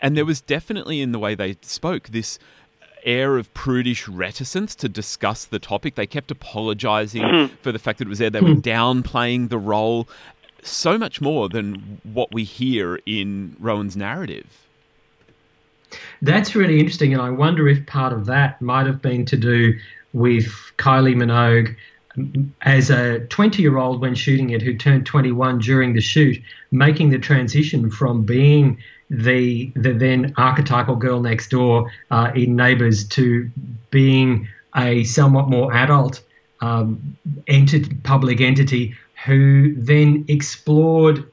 [0.00, 2.38] And there was definitely in the way they spoke this
[3.08, 5.94] air of prudish reticence to discuss the topic.
[5.94, 7.50] They kept apologizing mm.
[7.62, 8.30] for the fact that it was there.
[8.30, 8.60] They were hmm.
[8.60, 10.08] downplaying the role
[10.62, 14.66] so much more than what we hear in Rohan's narrative.
[16.20, 19.78] That's really interesting, and I wonder if part of that might have been to do
[20.12, 21.74] with Kylie Minogue
[22.62, 26.36] as a 20 year old when shooting it, who turned 21 during the shoot,
[26.70, 28.78] making the transition from being
[29.10, 33.50] the the then archetypal girl next door uh, in Neighbours to
[33.90, 36.22] being a somewhat more adult
[36.60, 37.16] um,
[38.04, 38.94] public entity
[39.24, 41.24] who then explored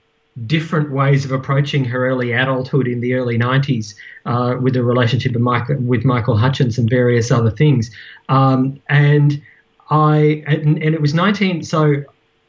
[0.47, 5.33] different ways of approaching her early adulthood in the early 90s uh, with the relationship
[5.33, 7.89] with Michael, with Michael Hutchence and various other things.
[8.27, 9.41] Um, and
[9.89, 11.63] I and, and, it was 19.
[11.63, 12.03] So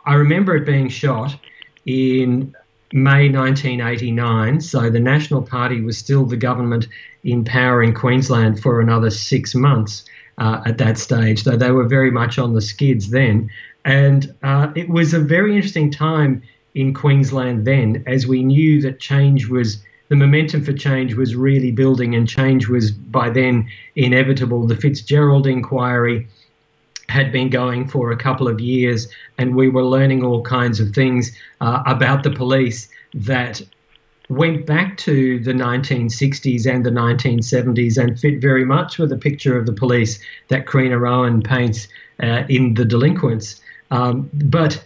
[0.05, 1.37] I remember it being shot
[1.85, 2.55] in
[2.92, 4.61] May 1989.
[4.61, 6.88] So the National Party was still the government
[7.25, 10.05] in power in Queensland for another six months
[10.38, 13.51] uh, at that stage, though they were very much on the skids then.
[13.85, 16.42] And uh, it was a very interesting time
[16.75, 21.72] in Queensland then, as we knew that change was the momentum for change was really
[21.72, 24.66] building, and change was by then inevitable.
[24.66, 26.29] The Fitzgerald inquiry
[27.09, 30.90] had been going for a couple of years, and we were learning all kinds of
[30.90, 33.62] things uh, about the police that
[34.29, 39.57] went back to the 1960s and the 1970s and fit very much with the picture
[39.57, 41.87] of the police that Criena Rohan paints
[42.23, 43.61] uh, in The Delinquents.
[43.90, 44.85] Um, but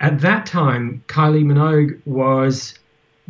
[0.00, 2.74] at that time, Kylie Minogue was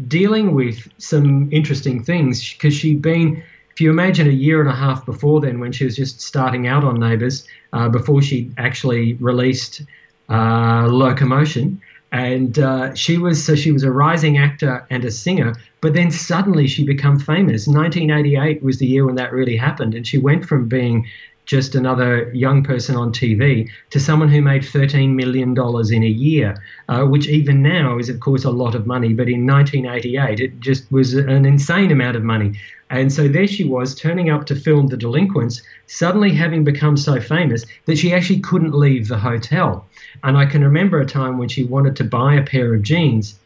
[0.08, 3.42] dealing with some interesting things because she'd been,
[3.80, 6.66] if you imagine a year and a half before then, when she was just starting
[6.66, 9.80] out on Neighbours, uh, before she actually released
[10.28, 11.80] uh, Locomotion.
[12.12, 16.10] And uh, she was so she was a rising actor and a singer, but then
[16.10, 17.66] suddenly she became famous.
[17.66, 21.06] 1988 was the year when that really happened, and she went from being
[21.46, 26.62] just another young person on TV to someone who made $13 million in a year,
[26.88, 29.14] uh, which even now is, of course, a lot of money.
[29.14, 32.52] But in 1988, it just was an insane amount of money.
[32.90, 37.20] And so there she was, turning up to film The Delinquents, suddenly having become so
[37.20, 39.86] famous that she actually couldn't leave the hotel.
[40.24, 43.38] And I can remember a time when she wanted to buy a pair of jeans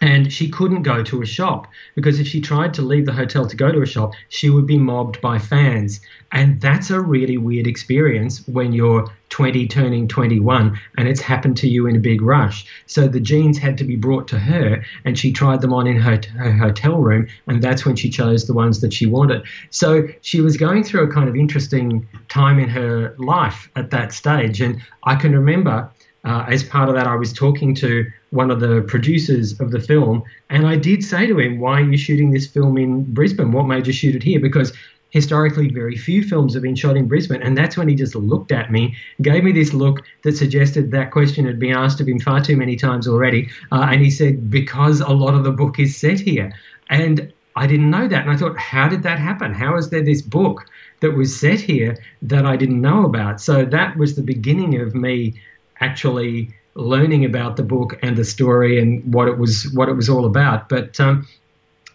[0.00, 3.46] and she couldn't go to a shop because if she tried to leave the hotel
[3.46, 6.00] to go to a shop, she would be mobbed by fans.
[6.32, 11.68] And that's a really weird experience when you're 20 turning 21 and it's happened to
[11.68, 12.66] you in a big rush.
[12.86, 15.96] So the jeans had to be brought to her and she tried them on in
[15.96, 17.26] her, her hotel room.
[17.46, 19.42] And that's when she chose the ones that she wanted.
[19.70, 24.12] So she was going through a kind of interesting time in her life at that
[24.12, 24.60] stage.
[24.60, 25.90] And I can remember
[26.24, 29.80] uh, as part of that, I was talking to one of the producers of the
[29.80, 33.52] film, and I did say to him, Why are you shooting this film in Brisbane?
[33.52, 34.40] What made you shoot it here?
[34.40, 34.72] Because
[35.10, 37.42] historically, very few films have been shot in Brisbane.
[37.42, 41.10] And that's when he just looked at me, gave me this look that suggested that
[41.10, 43.48] question had been asked of him far too many times already.
[43.72, 46.52] Uh, and he said, Because a lot of the book is set here.
[46.90, 48.22] And I didn't know that.
[48.22, 49.54] And I thought, How did that happen?
[49.54, 50.66] How is there this book?
[51.00, 53.40] That was set here that I didn't know about.
[53.40, 55.40] So that was the beginning of me
[55.80, 60.08] actually learning about the book and the story and what it was what it was
[60.08, 60.68] all about.
[60.68, 61.26] But um,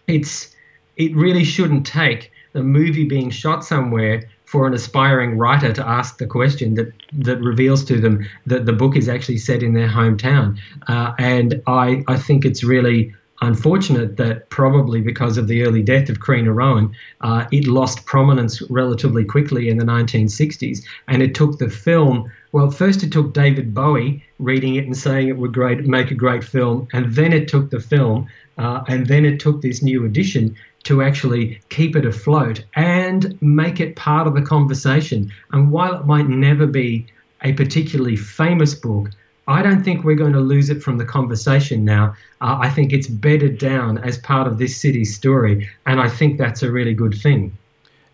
[0.06, 0.54] it's
[0.96, 6.18] it really shouldn't take a movie being shot somewhere for an aspiring writer to ask
[6.18, 9.88] the question that that reveals to them that the book is actually set in their
[9.88, 10.56] hometown.
[10.86, 16.08] Uh, and I I think it's really unfortunate that probably because of the early death
[16.08, 21.58] of Criena Rohan, uh, it lost prominence relatively quickly in the 1960s, and it took
[21.58, 22.30] the film.
[22.54, 26.14] Well, first it took David Bowie reading it and saying it would great make a
[26.14, 30.04] great film, and then it took the film, uh, and then it took this new
[30.04, 35.32] edition to actually keep it afloat and make it part of the conversation.
[35.50, 37.08] And while it might never be
[37.42, 39.10] a particularly famous book,
[39.48, 42.14] I don't think we're going to lose it from the conversation now.
[42.40, 46.38] Uh, I think it's bedded down as part of this city's story, and I think
[46.38, 47.58] that's a really good thing.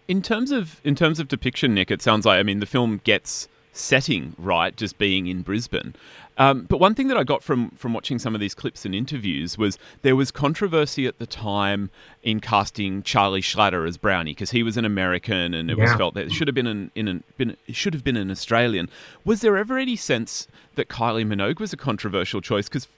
[0.08, 3.02] In terms of in terms of depiction, Nick, it sounds like I mean the film
[3.04, 5.94] gets setting right, just being in Brisbane.
[6.38, 8.94] Um, but one thing that I got from from watching some of these clips and
[8.94, 11.90] interviews was there was controversy at the time
[12.22, 15.84] in casting Charlie Schlatter as Brownie because he was an American and it yeah.
[15.84, 18.16] was felt that it should have been an, in an been it should have been
[18.16, 18.88] an Australian.
[19.24, 22.68] Was there ever any sense that Kylie Minogue was a controversial choice?
[22.68, 22.88] Because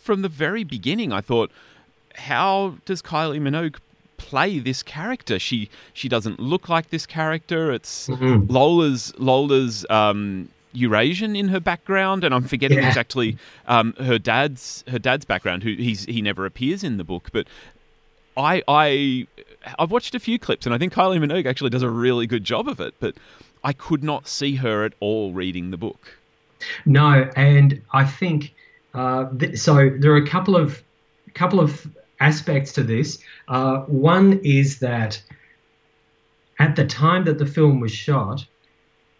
[0.00, 1.52] from the very beginning, I thought,
[2.16, 3.76] how does Kylie Minogue
[4.18, 5.38] play this character.
[5.38, 7.72] She she doesn't look like this character.
[7.72, 8.52] It's mm-hmm.
[8.52, 12.88] Lola's Lola's um, Eurasian in her background, and I'm forgetting yeah.
[12.88, 15.62] exactly um, her dad's her dad's background.
[15.62, 17.46] Who he's he never appears in the book, but
[18.36, 19.26] I I
[19.78, 22.44] I've watched a few clips, and I think Kylie Minogue actually does a really good
[22.44, 22.94] job of it.
[23.00, 23.14] But
[23.64, 26.18] I could not see her at all reading the book.
[26.84, 28.54] No, and I think
[28.94, 29.90] uh, th- so.
[29.90, 30.82] There are a couple of
[31.34, 31.86] couple of
[32.20, 33.18] aspects to this.
[33.48, 35.20] Uh, one is that
[36.58, 38.44] at the time that the film was shot,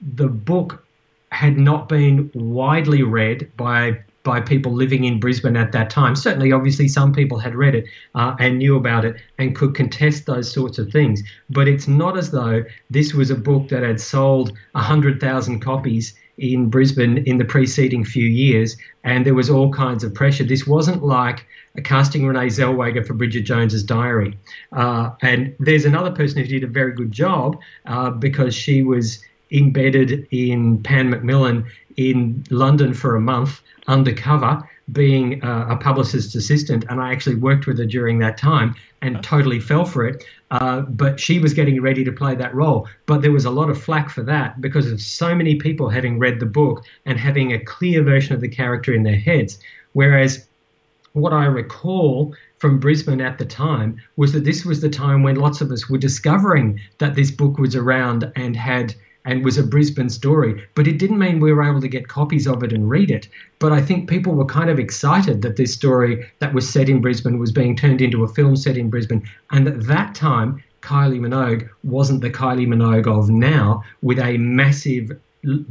[0.01, 0.85] the book
[1.31, 6.15] had not been widely read by by people living in Brisbane at that time.
[6.15, 10.27] Certainly, obviously, some people had read it uh, and knew about it and could contest
[10.27, 11.23] those sorts of things.
[11.49, 16.69] But it's not as though this was a book that had sold 100,000 copies in
[16.69, 20.45] Brisbane in the preceding few years and there was all kinds of pressure.
[20.45, 21.47] This wasn't like
[21.85, 24.39] casting Renee Zellweger for Bridget Jones's Diary.
[24.73, 29.23] Uh, and there's another person who did a very good job uh, because she was
[29.51, 31.65] embedded in Pan Macmillan
[31.97, 36.85] in London for a month undercover, being uh, a publicist's assistant.
[36.89, 40.25] And I actually worked with her during that time and totally fell for it.
[40.51, 42.89] Uh, but she was getting ready to play that role.
[43.07, 46.19] But there was a lot of flack for that because of so many people having
[46.19, 49.59] read the book and having a clear version of the character in their heads.
[49.93, 50.48] Whereas
[51.13, 55.37] what I recall from Brisbane at the time was that this was the time when
[55.37, 58.95] lots of us were discovering that this book was around and had
[59.25, 62.47] and was a Brisbane story, but it didn't mean we were able to get copies
[62.47, 63.29] of it and read it.
[63.59, 67.03] But I think people were kind of excited that this story that was set in
[67.03, 69.29] Brisbane was being turned into a film set in Brisbane.
[69.51, 75.13] And at that time, Kylie Minogue wasn't the Kylie Minogue of now with a massive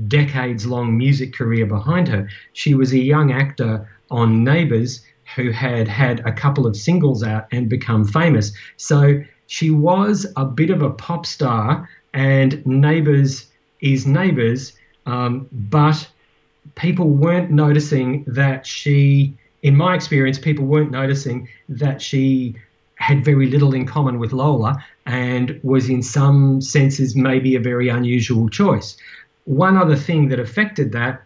[0.07, 2.29] decades long music career behind her.
[2.53, 5.01] She was a young actor on Neighbours
[5.35, 8.51] who had had a couple of singles out and become famous.
[8.77, 13.47] So she was a bit of a pop star, and Neighbours
[13.81, 14.73] is Neighbours,
[15.05, 16.07] um, but
[16.75, 22.55] people weren't noticing that she, in my experience, people weren't noticing that she
[22.95, 27.89] had very little in common with Lola and was, in some senses, maybe a very
[27.89, 28.97] unusual choice.
[29.45, 31.23] One other thing that affected that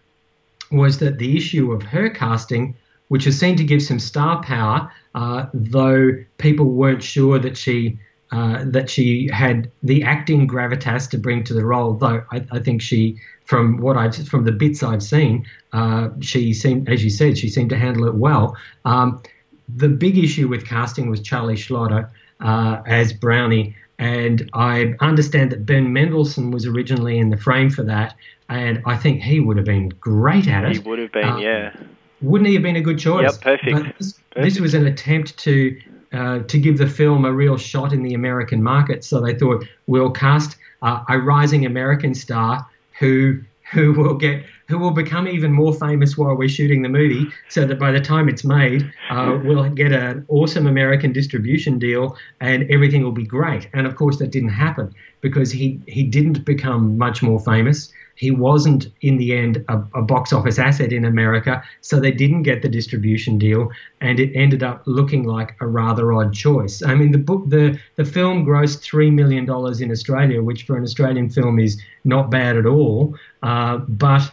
[0.72, 2.76] was that the issue of her casting
[3.12, 8.00] which was seen to give some star power, uh, though people weren't sure that she
[8.32, 11.94] uh, that she had the acting gravitas to bring to the role.
[11.94, 16.54] Though I, I think she, from what I've from the bits I've seen, uh, she
[16.54, 18.56] seemed, as you said, she seemed to handle it well.
[18.86, 19.22] Um,
[19.68, 23.76] the big issue with casting was Charlie Schlatter uh, as Brownie.
[24.00, 28.16] And I understand that Ben Mendelsohn was originally in the frame for that,
[28.48, 30.78] and I think he would have been great at it.
[30.78, 31.74] He would have been, um, yeah
[32.22, 33.32] wouldn't he have been a good choice?
[33.32, 33.98] Yep, perfect.
[33.98, 34.54] This, perfect.
[34.54, 35.80] this, was an attempt to
[36.14, 39.04] uh, to give the film a real shot in the American market.
[39.04, 42.68] So they thought we'll cast uh, a rising American star
[43.00, 47.28] who who will get who will become even more famous while we're shooting the movie,
[47.50, 52.18] so that by the time it's made, uh, we'll get an awesome American distribution deal
[52.40, 53.68] and everything will be great.
[53.74, 57.92] And of course, that didn't happen because he he didn't become much more famous.
[58.22, 62.44] He wasn't in the end a, a box office asset in America, so they didn't
[62.44, 66.84] get the distribution deal, and it ended up looking like a rather odd choice.
[66.84, 70.78] I mean, the book the the film grossed three million dollars in Australia, which for
[70.78, 73.16] an Australian film is not bad at all.
[73.42, 74.32] Uh, but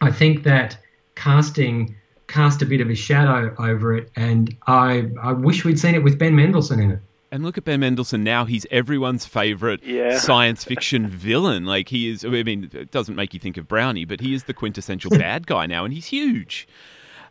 [0.00, 0.78] I think that
[1.16, 1.96] casting
[2.28, 6.04] cast a bit of a shadow over it, and I, I wish we'd seen it
[6.04, 7.00] with Ben Mendelsohn in it.
[7.32, 10.18] And look at Ben Mendelsohn now; he's everyone's favorite yeah.
[10.20, 11.64] science fiction villain.
[11.64, 12.24] Like he is.
[12.24, 15.46] I mean, it doesn't make you think of Brownie, but he is the quintessential bad
[15.46, 16.66] guy now, and he's huge.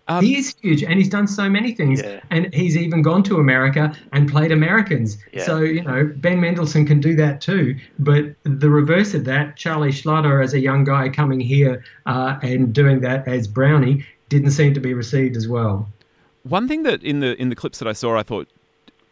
[0.07, 2.01] Um, he is huge, and he's done so many things.
[2.01, 2.21] Yeah.
[2.31, 5.17] And he's even gone to America and played Americans.
[5.33, 5.43] Yeah.
[5.43, 7.77] So you know, Ben Mendelsohn can do that too.
[7.99, 12.73] But the reverse of that, Charlie Schlatter as a young guy coming here uh, and
[12.73, 15.87] doing that as Brownie, didn't seem to be received as well.
[16.43, 18.47] One thing that in the in the clips that I saw, I thought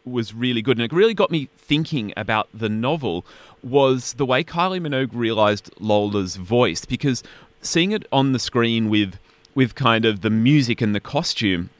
[0.10, 3.26] was really good, and it really got me thinking about the novel.
[3.64, 7.24] Was the way Kylie Minogue realized Lola's voice because
[7.62, 9.18] seeing it on the screen with
[9.55, 11.72] with kind of the music and the costume,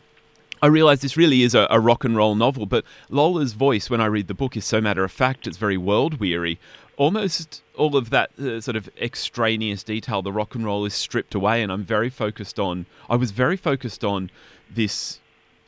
[0.62, 4.02] I realise this really is a, a, rock and roll novel, but Lola's voice, when
[4.02, 5.46] I read the book, is so matter of fact.
[5.46, 6.60] It's very world weary.
[6.98, 11.36] Almost all of that uh, sort of extraneous detail, the rock and roll, is stripped
[11.36, 12.88] away, and I'm very focused on.
[13.08, 14.32] I was very focused on
[14.74, 15.20] this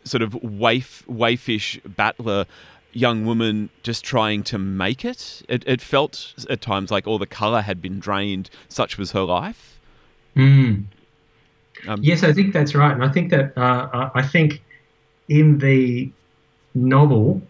[0.09, 2.45] sort of waif, waifish battler
[2.91, 5.43] young woman just trying to make it.
[5.47, 8.49] It, it felt at times like all the colour had been drained.
[8.67, 9.79] Such was her life.
[10.35, 10.85] Mm.
[11.87, 14.61] Um, yes, I think that's right, and I think that uh, I think
[15.29, 16.11] in the
[16.75, 17.41] novel,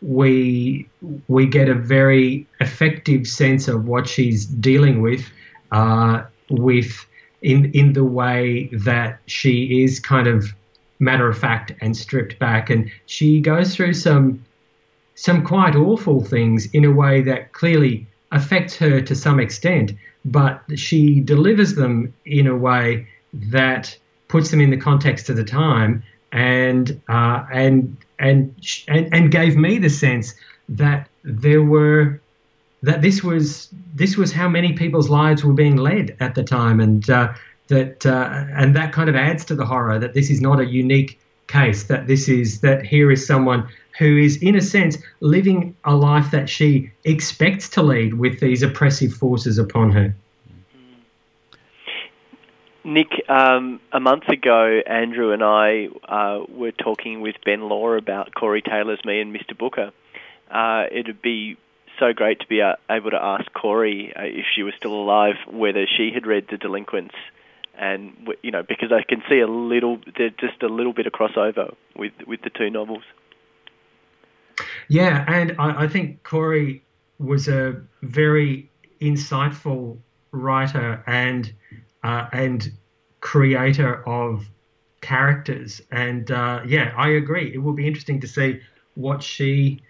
[0.00, 0.88] we
[1.28, 5.30] we get a very effective sense of what she's dealing with,
[5.70, 7.04] uh, with
[7.42, 10.54] in in the way that she is kind of
[10.98, 14.44] matter of fact and stripped back, and she goes through some
[15.14, 19.92] some quite awful things in a way that clearly affects her to some extent,
[20.24, 23.96] but she delivers them in a way that
[24.28, 28.54] puts them in the context of the time and uh, and and
[28.86, 30.34] and and gave me the sense
[30.68, 32.20] that there were
[32.82, 36.80] that this was this was how many people's lives were being led at the time,
[36.80, 37.32] and uh,
[37.68, 40.66] that uh, and that kind of adds to the horror that this is not a
[40.66, 41.84] unique case.
[41.84, 46.30] That this is that here is someone who is, in a sense, living a life
[46.30, 50.14] that she expects to lead with these oppressive forces upon her.
[52.84, 58.34] Nick, um, a month ago, Andrew and I uh, were talking with Ben Law about
[58.34, 59.58] Cory Taylor's Me and Mr.
[59.58, 59.90] Booker.
[60.50, 61.58] Uh, it'd be
[61.98, 65.34] so great to be uh, able to ask Cory uh, if she was still alive
[65.50, 67.14] whether she had read The Delinquents,
[67.78, 68.12] and
[68.42, 69.98] you know because I can see a little,
[70.38, 73.02] just a little bit of crossover with with the two novels.
[74.88, 76.82] Yeah, and I, I think Cory
[77.18, 78.70] was a very
[79.00, 79.98] insightful
[80.32, 81.52] writer and
[82.02, 82.70] uh, and
[83.20, 84.48] creator of
[85.00, 85.80] characters.
[85.90, 87.52] And uh, yeah, I agree.
[87.52, 88.60] It will be interesting to see
[88.94, 89.80] what she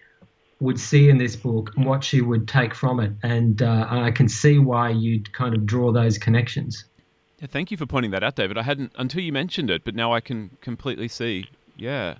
[0.61, 3.12] would see in this book and what she would take from it.
[3.22, 6.84] And uh, I can see why you'd kind of draw those connections.
[7.41, 8.59] Yeah, thank you for pointing that out, David.
[8.59, 11.47] I hadn't until you mentioned it, but now I can completely see.
[11.76, 12.16] Yeah,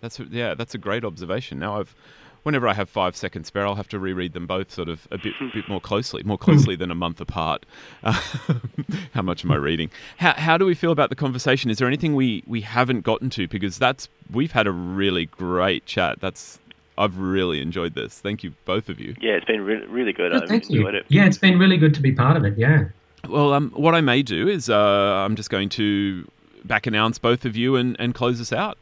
[0.00, 1.58] that's yeah, that's a great observation.
[1.58, 1.94] Now I've
[2.42, 5.18] whenever I have five seconds spare, I'll have to reread them both sort of a
[5.18, 7.66] bit, bit more closely, more closely than a month apart.
[8.02, 8.12] Uh,
[9.12, 9.90] how much am I reading?
[10.16, 11.70] How, how do we feel about the conversation?
[11.70, 13.48] Is there anything we, we haven't gotten to?
[13.48, 16.20] Because that's we've had a really great chat.
[16.20, 16.58] That's
[16.96, 18.18] I've really enjoyed this.
[18.18, 19.14] Thank you, both of you.
[19.20, 20.32] Yeah, it's been really, really good.
[20.32, 20.88] Oh, I've enjoyed you.
[20.88, 21.06] it.
[21.08, 22.56] Yeah, it's been really good to be part of it.
[22.58, 22.86] Yeah.
[23.26, 26.30] Well, um, what I may do is uh, I'm just going to
[26.64, 28.78] back announce both of you and, and close us out.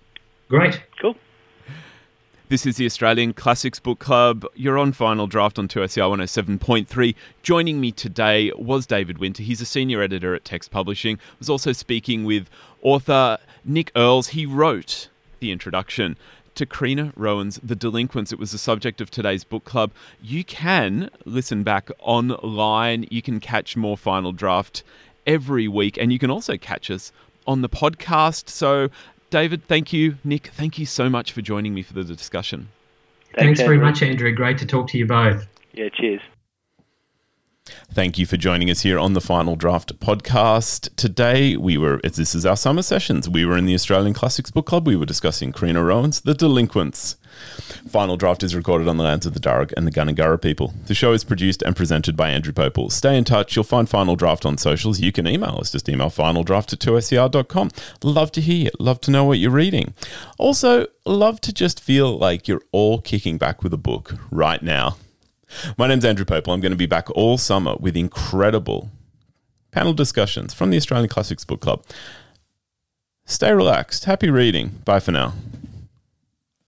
[0.49, 0.83] Great.
[1.01, 1.17] Cool.
[2.49, 4.47] This is the Australian Classics Book Club.
[4.55, 7.15] You're on final draft on 2SER 107.3.
[7.43, 9.43] Joining me today was David Winter.
[9.43, 11.17] He's a senior editor at Text Publishing.
[11.17, 12.49] I was also speaking with
[12.83, 14.29] author Nick Earls.
[14.29, 15.09] He wrote
[15.41, 16.17] the introduction
[16.57, 18.33] to Criena Rohan's The Delinquents.
[18.33, 19.93] It was the subject of today's book club.
[20.23, 23.07] You can listen back online.
[23.11, 24.83] You can catch more final draft
[25.27, 27.13] every week, and you can also catch us
[27.47, 28.49] on the podcast.
[28.49, 28.89] So
[29.31, 30.17] David, thank you.
[30.25, 32.69] Nick, thank you so much for joining me for the discussion.
[33.35, 34.33] Thanks, Thanks very much, Andrew.
[34.33, 35.47] Great to talk to you both.
[35.73, 36.21] Yeah, cheers.
[37.93, 40.95] Thank you for joining us here on the Final Draft podcast.
[40.97, 43.29] Today, we were, this is our summer sessions.
[43.29, 44.87] We were in the Australian Classics Book Club.
[44.87, 47.17] We were discussing Criena Rohan's The Delinquents.
[47.89, 50.75] Final Draft is recorded on the lands of the Darug and the Gundungurra people.
[50.87, 52.91] The show is produced and presented by Andrew Pople.
[52.91, 53.57] Stay in touch.
[53.57, 55.01] You'll find Final Draft on socials.
[55.01, 55.73] You can email us.
[55.73, 57.71] Just email finaldraft at 2ser.com.
[58.03, 58.71] Love to hear.
[58.79, 59.95] Love to know what you're reading.
[60.39, 64.97] Also, love to just feel like you're all kicking back with a book right now.
[65.77, 66.53] My name's Andrew Pople.
[66.53, 68.91] I'm going to be back all summer with incredible
[69.71, 71.85] panel discussions from the Australian Classics Book Club.
[73.25, 74.05] Stay relaxed.
[74.05, 74.81] Happy reading.
[74.85, 75.35] Bye for now.